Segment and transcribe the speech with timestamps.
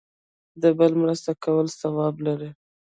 [0.61, 2.51] د بل مرسته کول ثواب لري